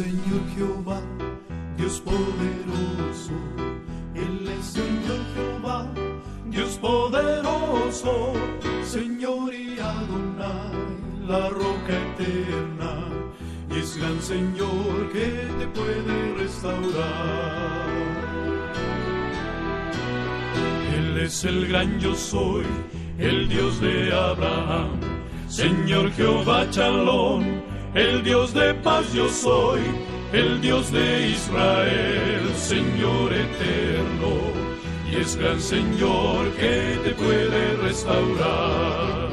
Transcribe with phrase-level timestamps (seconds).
[0.00, 1.02] Señor Jehová,
[1.76, 3.34] Dios poderoso.
[4.14, 5.86] Él es Señor Jehová,
[6.46, 8.32] Dios poderoso.
[8.82, 12.92] Señor y Adonai, la roca eterna.
[13.70, 15.26] Y es gran Señor que
[15.58, 17.90] te puede restaurar.
[20.96, 22.64] Él es el gran yo soy,
[23.18, 24.98] el Dios de Abraham.
[25.46, 29.80] Señor Jehová Chalón, el Dios de paz yo soy,
[30.32, 34.60] el Dios de Israel, Señor eterno.
[35.10, 39.28] Y es gran Señor que te puede restaurar.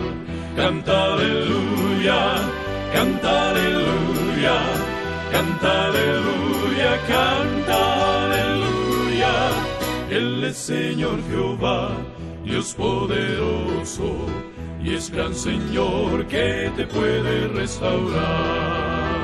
[0.56, 2.36] Canta aleluya,
[2.94, 4.60] canta aleluya,
[5.32, 9.34] canta aleluya, canta aleluya.
[10.10, 11.92] Él es Señor Jehová,
[12.44, 14.26] Dios poderoso,
[14.88, 19.18] y es gran Señor que te puede restaurar.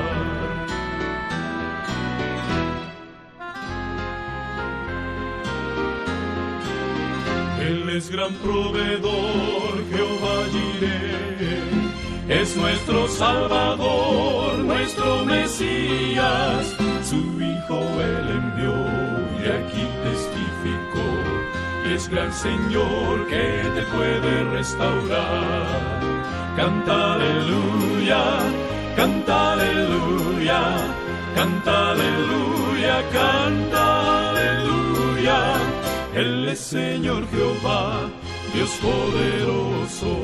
[7.60, 12.40] Él es gran proveedor, Jehová Jireh.
[12.40, 16.74] Es nuestro Salvador, nuestro Mesías.
[17.02, 19.13] Su Hijo Él envió.
[21.94, 26.00] Y es gran Señor que te puede restaurar.
[26.56, 28.24] Canta aleluya,
[28.96, 30.60] canta aleluya,
[31.36, 35.38] canta aleluya, canta aleluya.
[36.16, 38.10] Él es Señor Jehová,
[38.52, 40.16] Dios poderoso,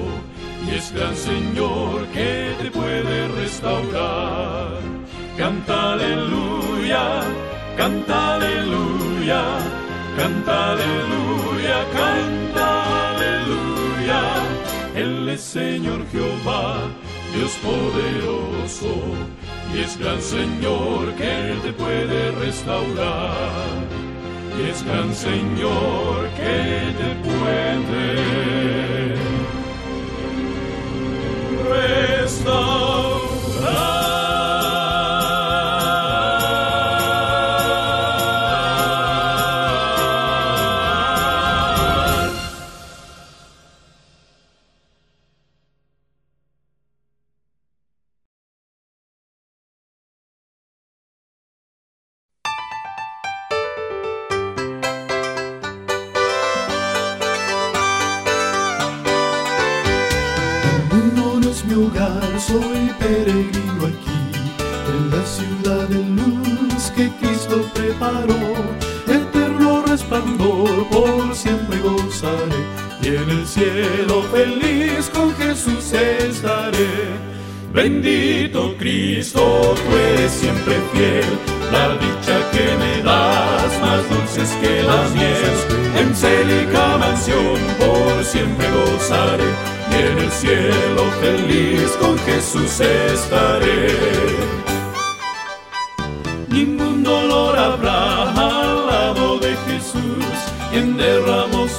[0.67, 4.81] y es gran Señor que te puede restaurar.
[5.39, 7.23] Canta aleluya,
[7.77, 9.43] canta aleluya,
[10.17, 12.67] canta aleluya, canta
[13.11, 14.23] aleluya.
[14.95, 16.79] Él es Señor Jehová,
[17.35, 18.93] Dios poderoso,
[19.75, 24.01] y es gran Señor que te puede restaurar
[24.59, 26.50] y es gran Señor que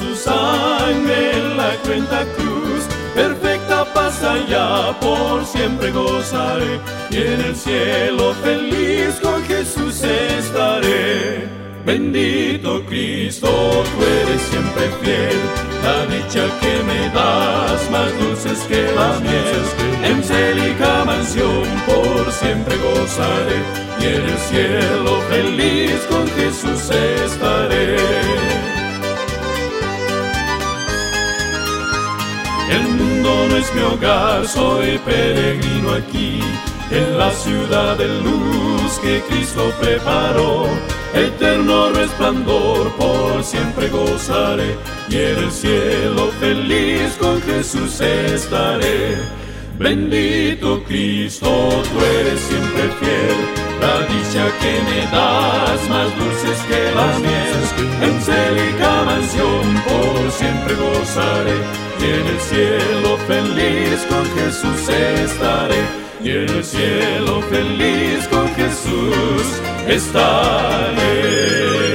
[0.01, 2.83] su sangre en la cuenta cruz.
[3.15, 6.79] Perfecta paz allá, por siempre gozaré,
[7.11, 11.49] y en el cielo feliz con Jesús estaré.
[11.85, 15.39] Bendito Cristo, tú eres siempre fiel,
[15.83, 19.63] la dicha que me das, más dulces que la miel.
[20.03, 23.59] En célica mansión por siempre gozaré,
[23.99, 26.89] y en el cielo feliz con Jesús
[27.25, 28.50] estaré.
[32.71, 36.39] El mundo no es mi hogar, soy peregrino aquí,
[36.89, 40.67] en la ciudad de luz que Cristo preparó.
[41.13, 44.77] Eterno resplandor, por siempre gozaré,
[45.09, 49.17] y en el cielo feliz con Jesús estaré.
[49.77, 51.49] Bendito Cristo,
[51.91, 57.61] tú eres siempre fiel, la dicha que me das, más dulces que las miel.
[58.05, 61.57] En célica mansión por siempre gozaré,
[61.99, 65.81] y en el cielo feliz con Jesús estaré.
[66.23, 69.45] Y en el cielo feliz con Jesús
[69.87, 71.90] estaré.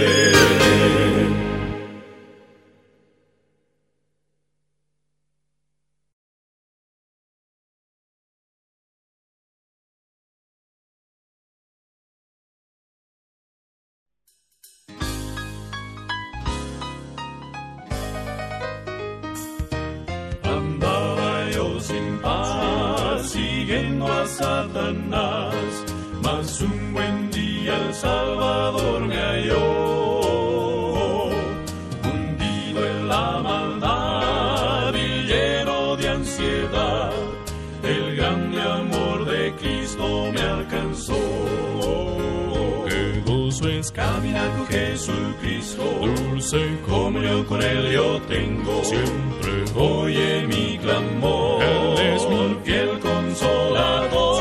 [46.50, 48.84] Dulce comunión con Él yo tengo.
[48.84, 54.36] Siempre oye mi clamor, Él es mi fiel consolador.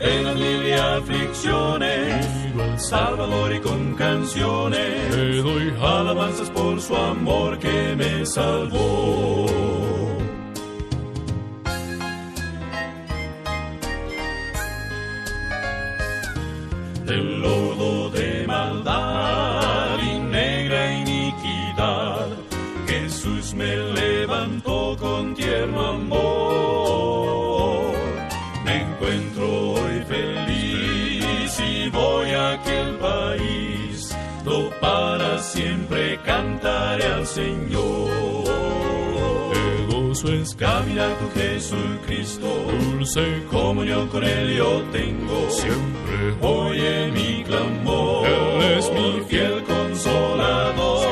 [0.00, 2.26] En mil y aflicciones,
[2.76, 9.46] Salvador y con canciones, te doy alabanzas por su amor que me salvó.
[17.12, 17.61] siempre
[36.62, 38.10] cantaré al Señor.
[39.52, 42.46] El gozo es caminar con Jesucristo,
[42.92, 45.50] dulce comunión con Él yo tengo.
[45.50, 51.02] Siempre oye mi clamor, Él es mi fiel consolador.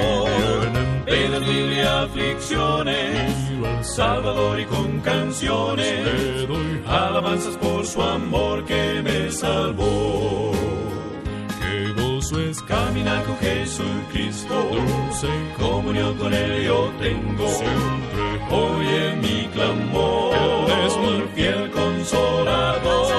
[1.40, 3.34] Mil y aflicciones,
[3.80, 10.59] Salvador y con canciones, le doy alabanzas por su amor que me salvó
[12.38, 14.54] es caminar con Jesucristo.
[14.70, 15.28] Dulce
[15.58, 17.48] comunión con Él yo tengo.
[17.48, 20.34] Siempre oye mi clamor.
[20.34, 23.10] Él es mi fiel consolador.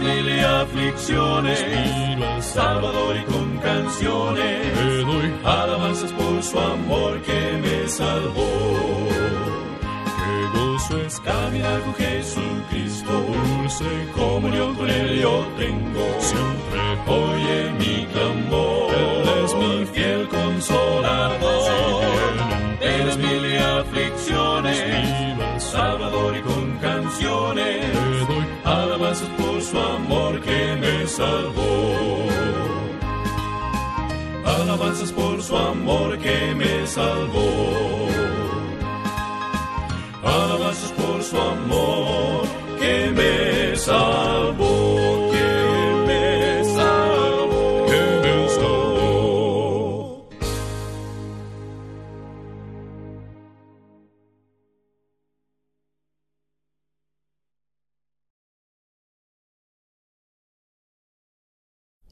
[0.00, 1.64] Mil y aflicciones.
[2.22, 4.76] al Salvador y con canciones.
[4.76, 8.87] Le doy alabanzas por su amor que me salvó
[11.28, 13.12] caminar con Jesucristo.
[13.12, 16.04] Dulce comunión con Él yo tengo.
[16.30, 18.92] Siempre oye mi clamor.
[19.02, 22.02] Él es mi fiel consolador.
[22.80, 23.44] Él es mil
[23.80, 25.62] aflicciones.
[25.62, 27.76] Salvador y con canciones.
[27.94, 31.74] Le doy alabanzas por su amor que me salvó.
[34.44, 37.87] Alabanzas por su amor que me salvó
[40.28, 42.42] alabanzas por su amor
[42.78, 45.48] que me salvó, que
[46.06, 50.28] me salvó, que me salvó.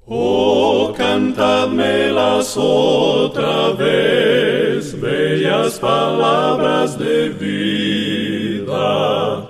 [0.09, 4.46] Oh, cantadmelas otra vez,
[5.00, 9.46] bellas palabras de vida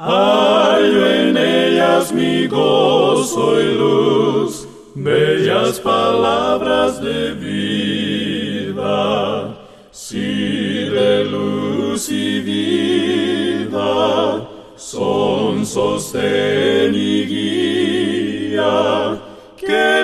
[0.00, 9.56] Hallo en ellas mi gozo y luz, bellas palabras de vida,
[9.90, 19.18] si de luz y vida son sostén y guía.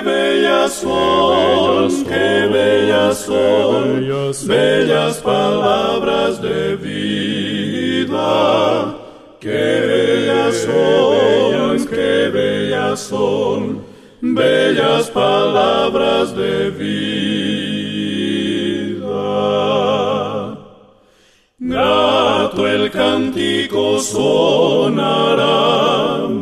[0.05, 3.83] Bellas son, qué bellas son,
[4.47, 8.15] bellas palabras de vida
[9.45, 13.85] Qué bellas son, qué bellas son,
[14.21, 17.45] bellas palabras de vida.
[21.59, 25.45] Grato el cántico sonará,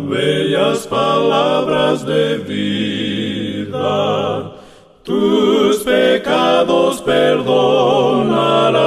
[0.08, 3.23] bellas palabras de vida.
[5.04, 8.82] Tus pecados perdonará.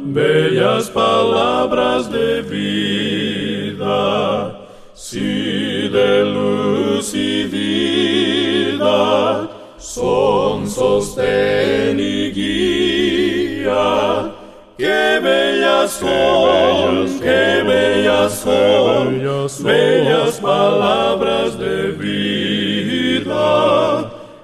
[0.00, 4.60] Bellas palabras de vida,
[4.94, 9.48] si de luz y vida
[9.78, 14.32] son sostén y guía.
[14.76, 19.20] Qué bellas son, qué bellas son,
[19.64, 22.37] bellas palabras de vida.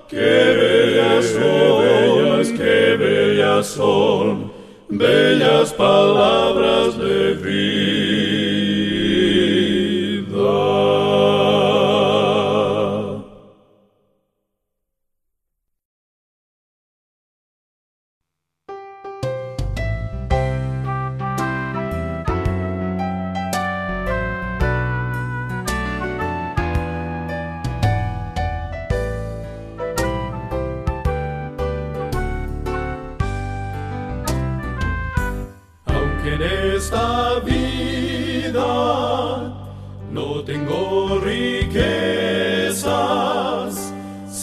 [0.09, 4.53] Qué bellas son, qué bellas son.
[4.89, 7.35] Bellas palabras de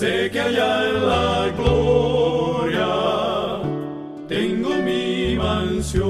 [0.01, 2.89] Sé que allá en la gloria
[4.27, 6.09] tengo mi mansión,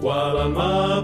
[0.00, 0.97] cual amar.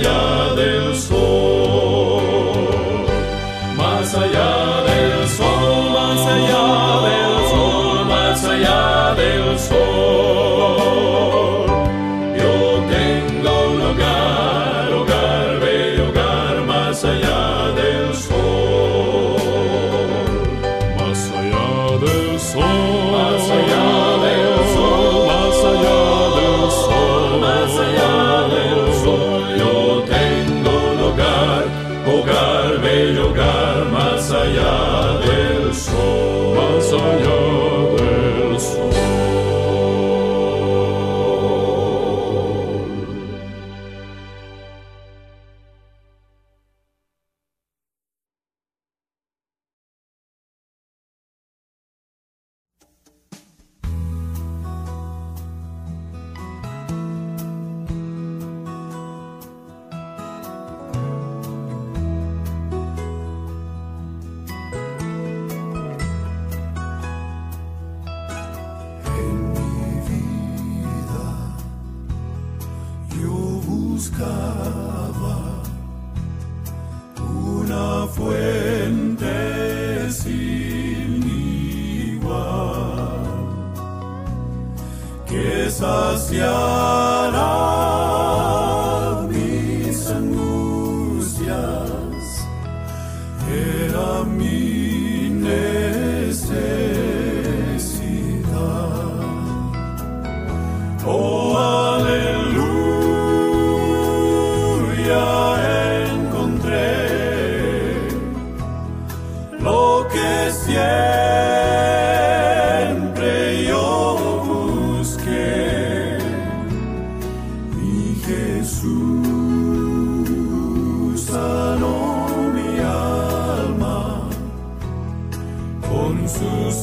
[0.00, 0.41] Más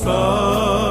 [0.10, 0.88] su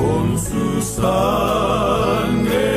[0.00, 2.69] con su sangre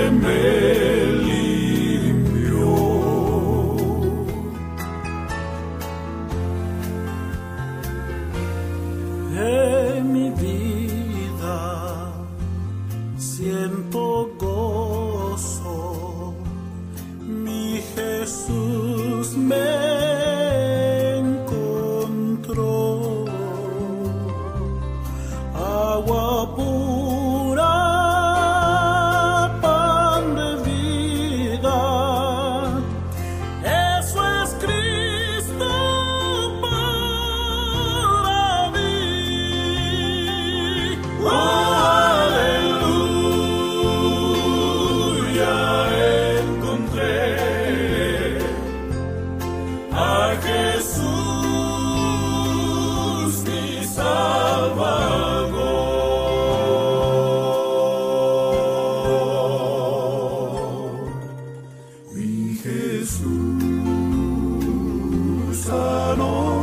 [65.63, 66.62] salon.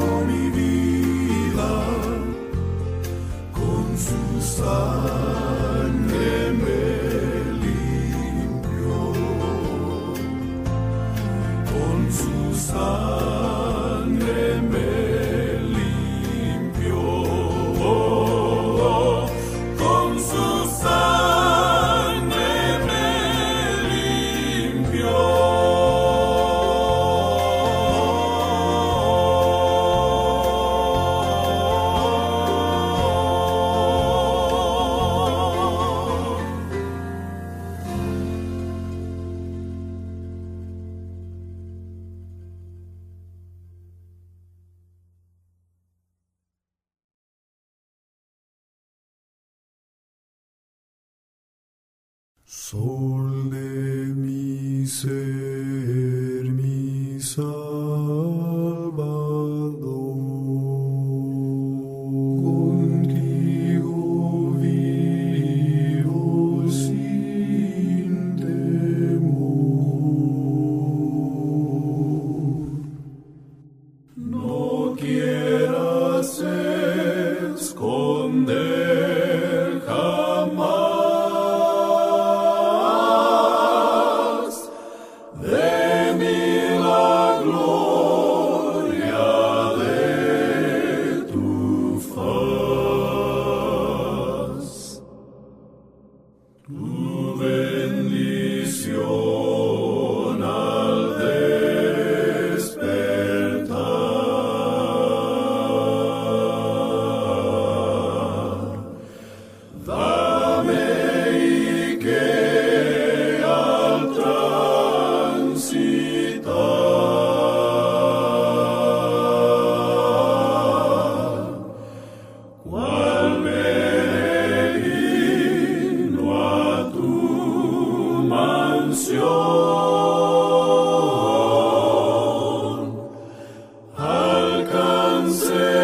[135.33, 135.80] say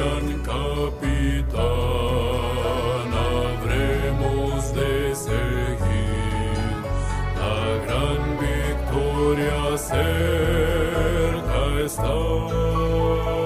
[0.00, 1.60] gran capitán
[3.12, 6.74] habremos de seguir.
[7.36, 13.39] La gran victoria cerca está.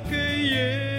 [0.00, 0.93] Que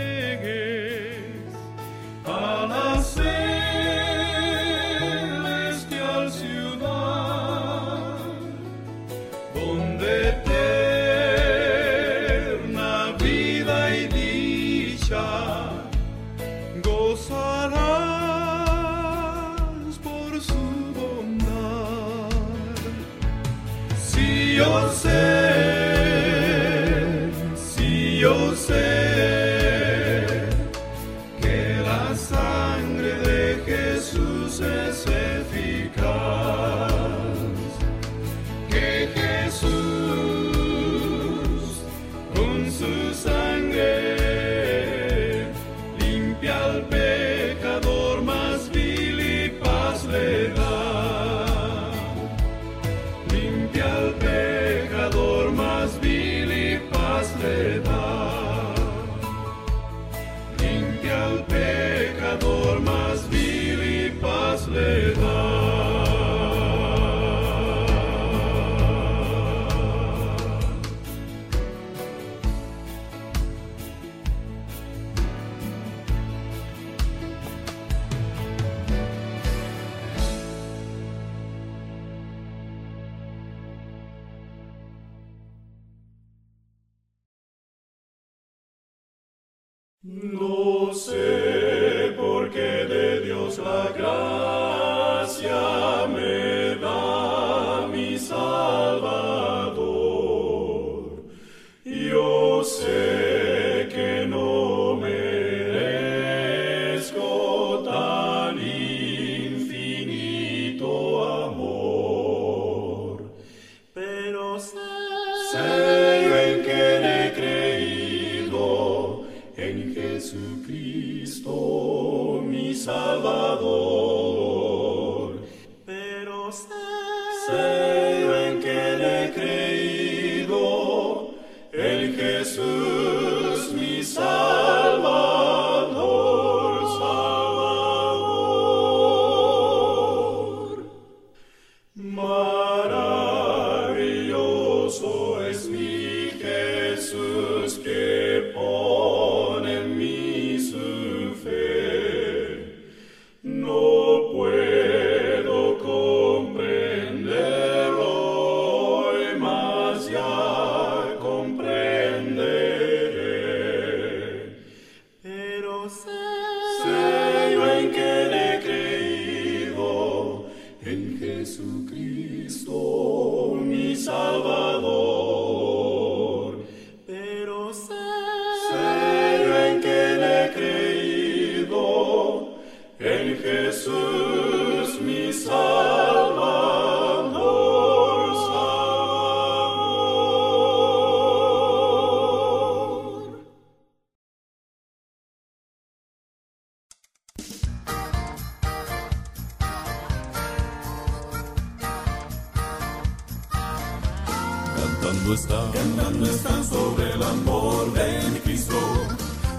[205.05, 208.75] Cantando están, cantando están sobre el amor de mi Cristo.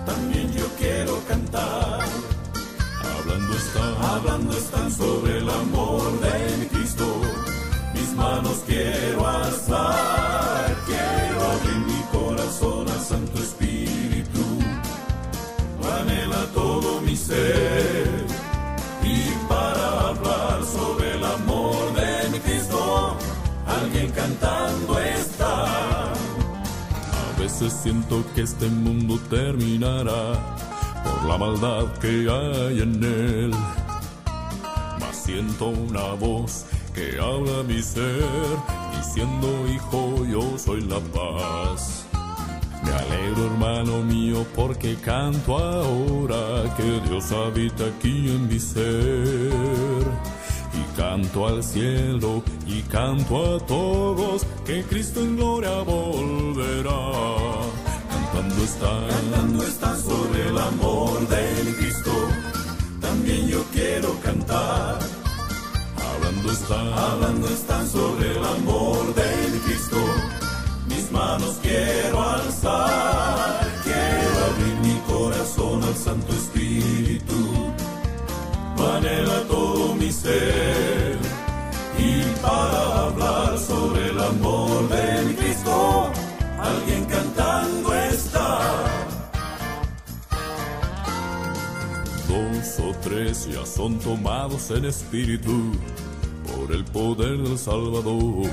[0.05, 2.01] También yo quiero cantar.
[3.17, 7.07] Hablando están, hablando están sobre el amor de mi Cristo.
[7.95, 14.43] Mis manos quiero alzar, quiero abrir mi corazón al Santo Espíritu.
[16.01, 18.27] Anhela todo mi ser.
[19.01, 23.17] Y para hablar sobre el amor de mi Cristo,
[23.65, 24.99] alguien cantando
[27.59, 30.35] veces siento que este mundo terminará
[31.03, 33.51] por la maldad que hay en él.
[35.01, 38.23] Mas siento una voz que habla mi ser,
[38.95, 42.05] diciendo, hijo, yo soy la paz.
[42.85, 50.36] Me alegro, hermano mío, porque canto ahora que Dios habita aquí en mi ser.
[50.97, 57.13] Canto al cielo y canto a todos que Cristo en gloria volverá.
[58.33, 62.13] Cantando está, cantando está sobre el amor de Cristo.
[63.03, 64.99] También yo quiero cantar.
[65.97, 69.99] Hablando está, hablando están sobre el amor de Cristo.
[70.89, 77.66] Mis manos quiero alzar, quiero abrir mi corazón al Santo Espíritu.
[78.95, 81.19] Anhela todo mi ser.
[81.99, 86.11] Y para hablar sobre el amor de Cristo,
[86.59, 88.61] alguien cantando está.
[92.29, 95.73] Dos o tres ya son tomados en espíritu
[96.47, 98.47] por el poder del Salvador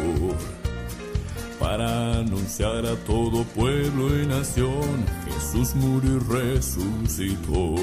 [1.64, 7.76] para anunciar a todo pueblo y nación Jesús murió y resucitó.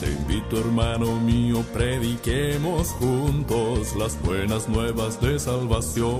[0.00, 6.12] Te invito hermano mío, prediquemos juntos las buenas nuevas de salvación.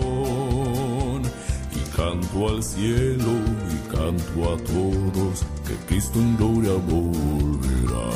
[1.75, 3.33] Y canto al cielo
[3.71, 8.11] y canto a todos que Cristo en gloria volverá.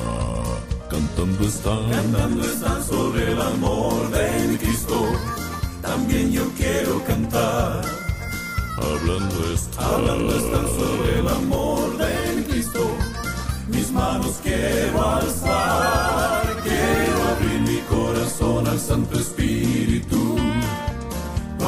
[0.88, 5.12] Cantando están, cantando están sobre el amor de Cristo.
[5.82, 7.84] También yo quiero cantar.
[8.76, 11.87] Hablando están, hablando están sobre el amor.
[13.68, 20.36] Mis manos quiero alzar, quiero abrir mi corazón al Santo Espíritu.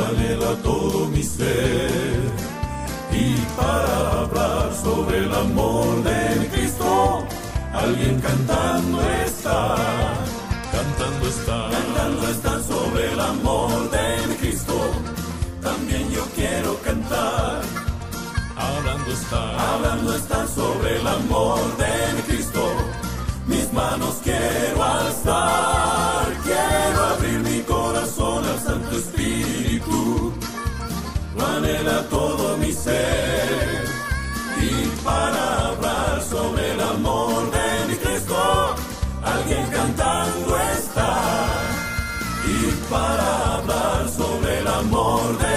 [0.09, 2.21] Anhela todo mi ser.
[3.13, 7.25] Y para hablar sobre el amor de Cristo,
[7.73, 9.77] alguien cantando está.
[10.73, 14.75] Cantando está, cantando está sobre el amor de Cristo.
[15.63, 17.90] También yo quiero cantar
[19.11, 22.73] hablando está, hablando está sobre el amor de mi Cristo.
[23.47, 30.33] Mis manos quiero alzar, quiero abrir mi corazón al Santo Espíritu.
[31.37, 33.85] Lo anhela todo mi ser
[34.61, 38.75] y para hablar sobre el amor de mi Cristo,
[39.25, 41.47] alguien cantando está.
[42.47, 45.50] Y para hablar sobre el amor de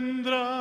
[0.00, 0.59] Vendrá,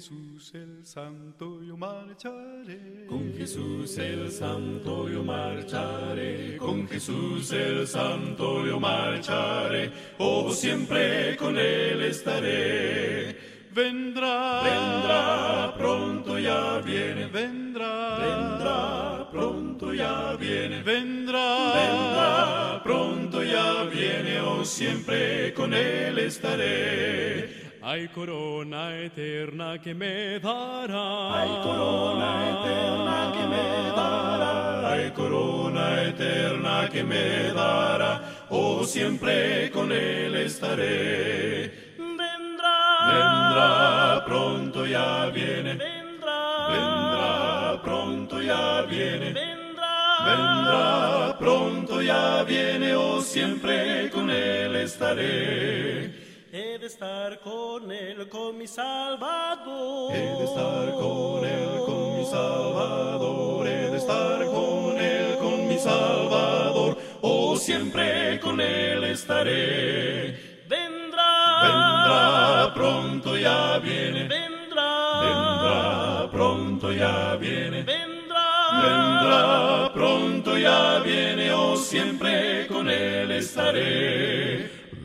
[0.00, 3.04] Jesús el Santo yo marcharé.
[3.06, 11.58] Con Jesús el Santo yo marcharé, con Jesús el Santo yo marcharé, oh siempre con
[11.58, 13.36] él estaré.
[13.74, 24.40] Vendrá, Vendrá, pronto ya viene, vendrá, vendrá, pronto ya viene, vendrá, vendrá, pronto ya viene,
[24.40, 27.59] oh siempre con él estaré.
[27.90, 31.40] Hay corona eterna que me dará.
[31.40, 39.90] Hay corona eterna que me dará, hay corona eterna que me dará, oh siempre con
[39.90, 41.96] él estaré.
[41.98, 42.78] Vendrá.
[43.10, 46.68] Vendrá, pronto ya viene, Vendrá.
[46.70, 49.96] vendrá, pronto ya viene, Vendrá.
[50.28, 56.19] vendrá, pronto ya viene, oh siempre con él estaré.
[56.62, 60.12] He de estar con él, con mi Salvador.
[60.14, 63.66] He de estar con él, con mi Salvador.
[63.66, 66.98] He de estar con él, con mi Salvador.
[67.22, 70.66] Oh, siempre con él estaré.
[70.68, 71.62] Vendrá.
[71.62, 74.28] Vendrá, pronto ya viene.
[74.28, 75.20] Vendrá.
[75.22, 77.82] Vendrá, pronto ya viene.
[77.84, 78.48] Vendrá.
[78.82, 81.54] Vendrá, pronto ya viene.
[81.54, 84.39] Oh, siempre con él estaré.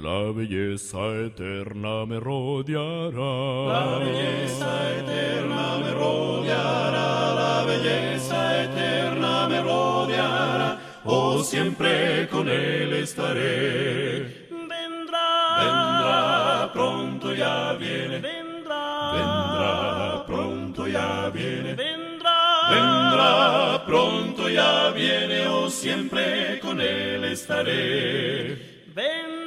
[0.06, 3.34] La belleza eterna me rodeará.
[3.74, 14.46] La belleza eterna me rodeará, la belleza eterna me rodeará, oh siempre con él estaré.
[14.52, 15.28] Vendrá.
[15.64, 19.12] Vendrá, pronto ya viene, Vendrá.
[19.16, 22.40] vendrá, pronto ya viene, Vendrá.
[22.70, 28.84] vendrá, pronto ya viene, oh siempre con él estaré.
[28.94, 29.45] Vendrá.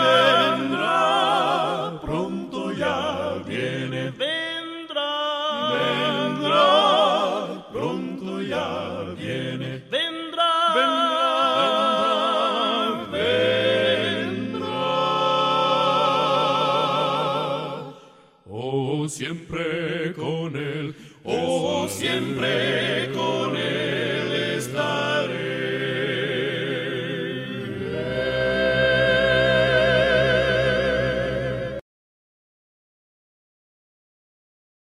[0.00, 1.35] Vendrá,